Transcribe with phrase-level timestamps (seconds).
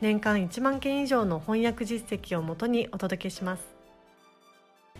[0.00, 3.62] 年間1万件以上の翻訳実績をもとにお届けします。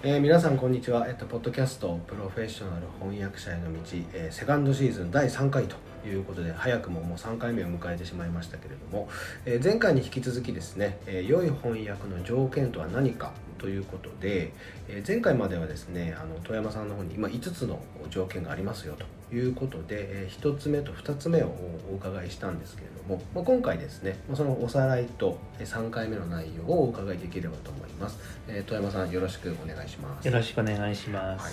[0.03, 3.81] えー、皆さんこんにちは、えっと、ポッドキャスト「プロフェッショナル翻訳者への道」
[4.15, 5.77] えー、セカンドシーズン第3回と
[6.09, 9.09] いうことで早くももう3回目を迎えてしまいましたけれども、
[9.45, 14.53] えー、前回に引き続きですね、えー、良い翻訳の条件とは何かということで、
[14.89, 19.05] えー、前回まではですねあの富山さんの方に今5つの条件がありますよと
[19.35, 21.55] いうことで、え1つ目と2つ目を
[21.93, 30.27] お伺いしたんですけれども、まあ、今回ですねそのおさらいと3回目の内容をお伺いできればと思います、えー、富山さんよろしくお願いします。
[30.27, 31.53] よろしくお願いします、はい、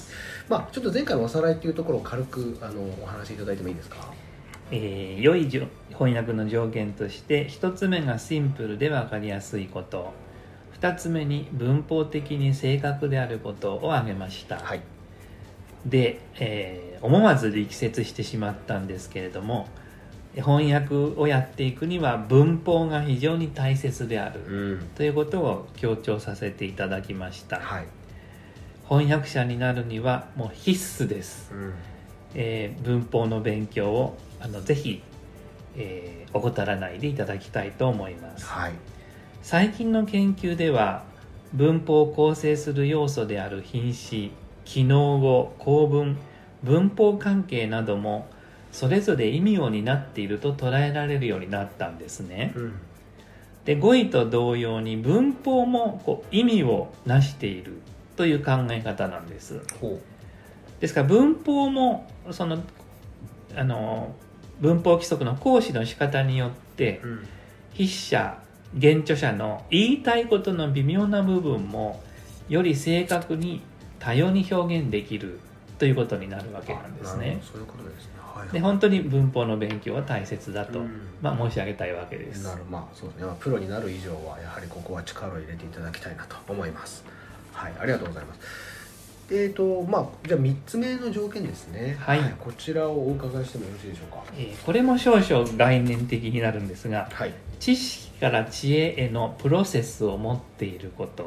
[0.61, 4.11] まあ、ちょっと前回のおさらいというところを軽くあのお話しいただいてもいいですか？
[4.71, 10.13] えー、良い翻訳の条件として1つ目がシンプルで分かりやすいこと。
[10.79, 14.81] 2つ目に文法的に正確であることを挙げました、はい。
[15.85, 19.67] で、えー、思わず力説してしまったんですけれども
[20.35, 27.87] 翻訳をやっていくには文法が非常に大切である、うん、ということを強調させていただきました、はい、
[28.87, 31.73] 翻訳者になるにはもう必須です、うん、
[32.37, 35.01] えー、文法の勉強をあのぜひ、
[35.75, 38.73] えー、怠らないでいただきたいと思います、はい、
[39.41, 41.03] 最近の研究では
[41.53, 44.31] 文法を構成する要素である品詞
[44.65, 46.17] 機能語構文
[46.63, 48.27] 文法関係なども
[48.71, 52.73] それぞれ意味を担っていると捉えられるようになったんですね、うん、
[53.65, 57.79] で語彙と同様に文法もこう意味を成している
[58.15, 59.61] という考え方なんです
[60.79, 62.63] ですから文法もその
[63.55, 64.13] あの
[64.59, 67.27] 文法規則の行使の仕方によって、うん、
[67.73, 68.41] 筆者
[68.79, 72.01] 原著者の言いたいことの微妙な部分も
[72.49, 73.61] より正確に
[73.99, 75.39] 多様に表現できる
[75.79, 77.39] ということになるわけなんですね。
[77.43, 78.11] そういうことですね。
[78.19, 82.43] はい、で本当に文法の勉強は大切だと、うん、まあ、申し上げたいわけです。
[82.43, 83.25] なるまあそうですね。
[83.25, 87.03] まあ、プロになる以上はやはりここは力を入れていただきたいなと思います。
[87.53, 88.76] はい、ありがとうございます。
[89.29, 101.23] えーとまあ、じゃあ3つ目の条件ですね、はい、はい、こちらをお伺いしてもよろしいでしょうか、えー、これも少々概念的になるんですが、はい、知識から知恵へのプロセスを持っていること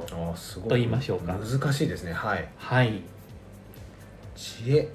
[0.69, 1.35] と言いましょうか。
[1.35, 2.13] 難しいですね。
[2.13, 3.03] はい、はい、
[4.35, 4.89] 知恵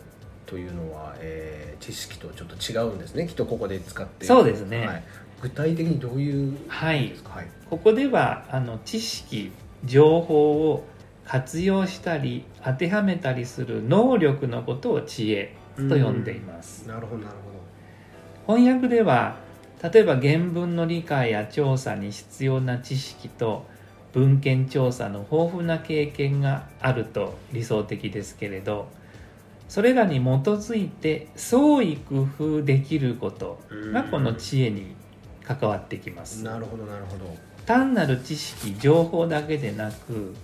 [0.45, 3.27] というのは、えー、知識とちょっと違うんですね。
[3.27, 4.25] きっとここで使って。
[4.25, 5.03] そうですね、はい、
[5.41, 9.51] 具体的にどういうはい、はい、ここではあの知識
[9.85, 10.83] 情報を
[11.27, 16.87] 活用したり当てはめたりする能力のことを知恵と呼んでいます。
[16.87, 17.35] なるほどなる
[18.45, 18.55] ほど。
[18.55, 19.37] 翻訳では
[19.81, 23.65] 例えば原文の理解や調査に必要な知識と
[24.13, 28.87] 文献調査の豊富な経験があると理想的ですけれど
[29.67, 33.59] それらに基づいて創意工夫できること
[33.91, 34.95] がこの知恵に
[35.43, 36.43] 関わってきます。
[36.43, 37.25] なるほどなるほど。
[37.65, 40.35] 単なる知識情報だけでなく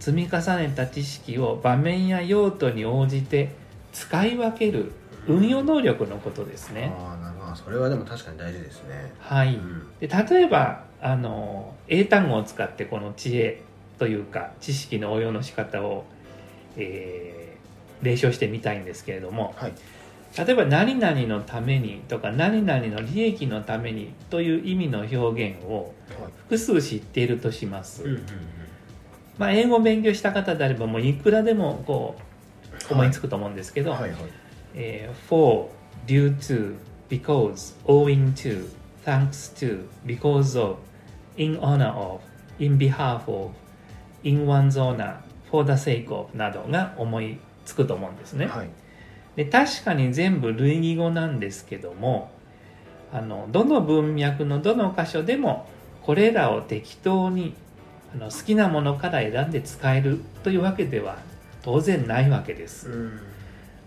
[0.00, 3.50] 積み重ねた知識を場面や用途に応じて
[3.92, 4.92] 使い分ける
[5.28, 6.92] 運用能力のことですね。
[6.98, 9.12] あなるほどそれはでも確かに大事ですね。
[9.18, 13.62] はい、うん、で例えばあの英単語を使ってこの知恵
[13.98, 16.04] というか知識の応用の仕方を、
[16.76, 19.72] えー、例唱してみたいんですけれども、はい、
[20.38, 25.92] 例えば「何々のために」とか「何々の利益のために」という意味の表現を
[26.48, 28.02] 複数知っているとします。
[28.02, 28.26] はいうんうん
[29.40, 32.14] まあ、英語を勉強した方であればもういくらでもこ
[32.90, 34.20] う思いつくと思うんですけど、はいはいはい、
[34.74, 35.70] えー、for,
[36.06, 36.76] due to,
[37.08, 38.68] because, owing to,
[39.02, 40.76] thanks to, because of,
[41.38, 42.20] in honor of,
[42.58, 43.52] in behalf of,
[44.24, 45.16] in one's honor,
[45.50, 48.44] for the sake of などが思いつくと思うんですね。
[48.44, 48.68] はい、
[49.36, 52.30] で確かに全部類義語なんですけども
[53.10, 55.66] あのどの文脈のどの箇所でも
[56.02, 57.54] これらを適当に
[58.14, 61.18] あの好きなものから選んで使えるというわけでは
[61.62, 62.90] 当然ないわけです。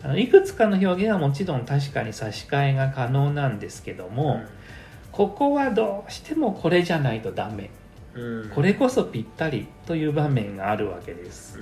[0.03, 4.41] あのいくつかの表現はもちろん確かに差し替えが可能なんですけども、
[5.11, 7.69] ここはどうしてもこれじゃないとダメ、
[8.53, 11.59] これこそぴったりという場面があるわけです。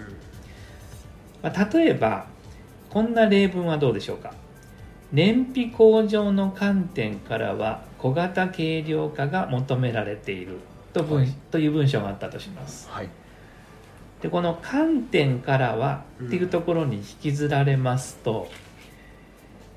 [1.43, 2.27] まあ、例えば
[2.89, 4.33] こんな例文はどうでしょうか？
[5.11, 10.57] 燃費向上の観点からは小型軽量化が求められている
[10.93, 13.09] と文、はい、という文章があったとします、はい、
[14.21, 18.49] でこの「観点からは」っていうところに引きずられますと、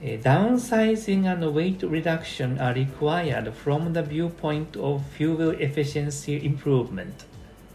[0.02, 7.12] うん、Downsizing and weight reduction are required from the viewpoint of fuel efficiency improvement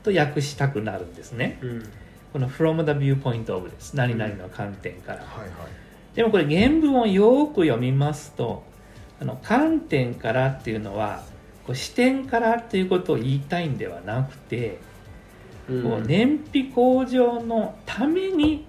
[0.03, 1.89] と訳したくなるんですね、うん、
[2.33, 5.49] この from the viewpoint of です何々の観点から、うんはいはい、
[6.15, 8.63] でもこれ原文をよく読みますと
[9.21, 11.23] あの観点からっていうのは
[11.69, 14.79] こう視点からっていうことを言いたいんではなくて、
[15.69, 18.65] うん、こう燃費向上のために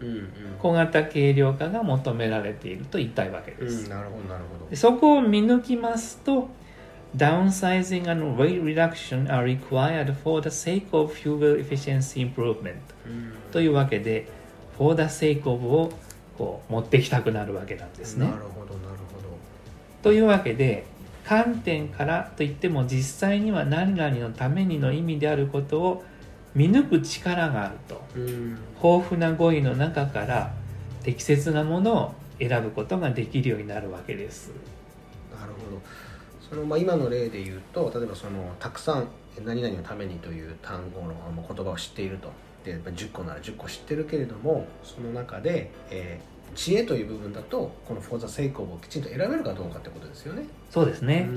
[0.58, 3.88] 小型軽量化が求められていると言いたいわけです。
[3.88, 4.76] なるほどなるほど。
[4.76, 6.50] そこを見抜きますと
[7.16, 12.74] Downsizing and weight reduction are required for the sake of fuel efficiency improvement、
[13.50, 14.28] というわけで
[14.76, 15.90] for the sake of を
[16.36, 18.26] こう持ってきたくなるわけなんですね。
[18.26, 19.30] なるほどなるほど。
[20.02, 20.84] というわけで
[21.30, 26.04] 観点からといっても実際には何々のためにの意味であることを
[26.56, 28.02] 見抜く力があると、
[28.82, 30.52] 豊富な語彙の中から
[31.04, 34.50] 適切なものを選ぶことができるようになるわけです。
[35.32, 35.80] なるほど。
[36.48, 39.06] そのまあ、今の例で言うと例えばそのたくさん
[39.44, 42.32] 何々のためにという単語の言葉を知っていると。
[42.64, 50.44] で10個なら10個知ってるけれどもその中で、えー、知恵という部分だとこの「for the sake of」をきちんと選べるかどうかってことですよね。
[50.70, 51.28] そうですね、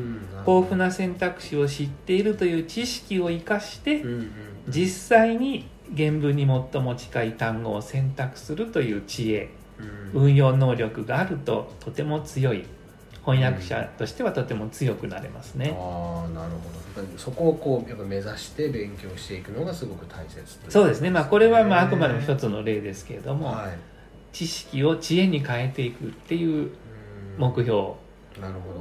[0.45, 4.29] 豊富な選択肢を知っているという知識を生かして、うんうんうん、
[4.69, 9.49] 実際に原文に最も近い単語を選択するという知恵、
[10.13, 12.65] うん、運用能力があるととても強い。
[13.25, 15.73] 翻訳者としてはとても強くなれますね。
[15.79, 17.17] ああなるほど。
[17.17, 23.77] そこをこうやっぱ目指して勉強していくのがすごく大切、ね、そうですね、まあ、これはまああくまでも一つの例ですけれども、はい、
[24.33, 26.71] 知識を知恵に変えていくっていう
[27.37, 27.97] 目標を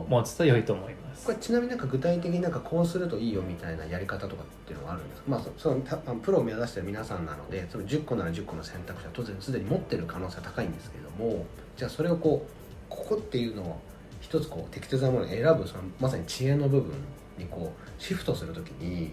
[0.08, 1.26] 持つと良いと思います。
[1.26, 5.80] これちなみになんか具体的になんかこうするといいよみたいなやり方とかっていうのはあるんですか、まあ、その
[6.16, 11.46] プロを目指してる皆さんなのでその10個なら10個の選択肢は当然すでに持ってる可能性は高いんですけども
[11.76, 12.52] じゃあそれをこう
[12.88, 13.80] ここっていうのを
[14.20, 16.94] 一つこう適切なものを選ぶそのまさに知恵の部分
[17.38, 19.12] にこうシフトするときに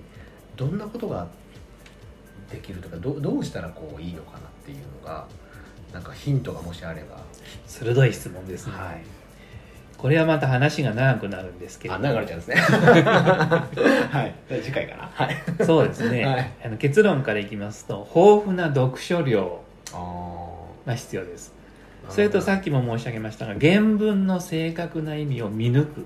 [0.55, 1.27] どんなことが
[2.49, 5.27] できるとかどどうしたらこういいのかなっていうのが
[5.93, 7.17] なんかヒントがもしあれば。
[7.67, 9.01] 鋭い質問ですね、はい、
[9.97, 12.55] これはまた話が長くなるんですけどあ流れちゃうんですね。
[12.61, 14.61] はい。
[14.61, 15.09] 次回かな。
[15.13, 15.65] はい。
[15.65, 19.61] そうですね、はい、あの結論からいきますと豊富な読書量
[20.85, 21.53] が必要です。
[22.09, 26.05] それとさっきも申し上げましたが原文の正確な意味を見抜く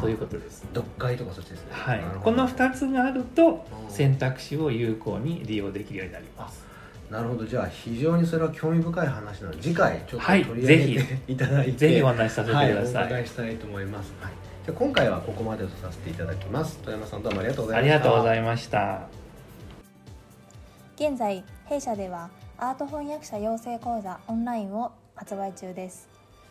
[0.00, 0.66] ということです。
[0.74, 6.71] 読解とかそっちですね、はい、この2つがあると選択肢を有効に利用できるようになります
[7.12, 7.44] なるほど。
[7.44, 11.72] じゃあ非常にそれは興味深い話なので次回ちょっと取り上げて、はい、いただいて。
[11.72, 14.32] ぜひお話しさせてください、はい、お伺いしたいと思います、はい、
[14.64, 16.78] じゃ今回はここまでとさせていただきます。
[16.78, 17.94] 富山さんどうもありがとうございました。
[17.94, 19.00] ありがとうございました。
[20.96, 26.08] 現在弊社ではアート翻訳者養成講座オンラインを発売中です。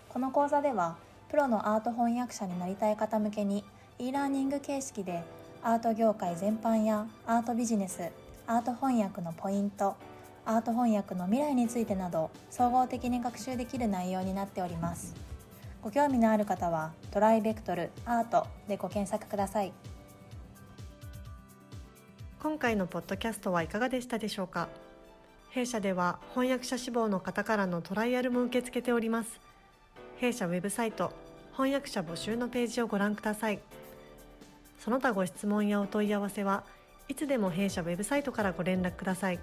[0.09, 0.95] この講座では
[1.29, 3.63] プロのアート翻訳者になりたい方向けに
[3.97, 5.23] e ラーニング形式で
[5.63, 8.09] アート業界全般やアートビジネス
[8.45, 9.95] アート翻訳のポイント
[10.55, 15.15] アート翻訳の未来についてなど総合的に学習できる内容になっております。
[15.81, 19.73] ご興味のある方はトライベクトルアートでご検索ください。
[22.41, 24.67] 今回のポッドキャストはいかがでしたでしょうか？
[25.49, 29.39] 弊社では翻訳者志望の方からのトライアルも受け付けております。
[30.17, 31.13] 弊社ウェブサイト
[31.53, 33.59] 翻訳者募集のページをご覧ください。
[34.79, 36.63] その他ご質問やお問い合わせは
[37.07, 39.39] いつでも弊社ウェブサイトからご連絡ください。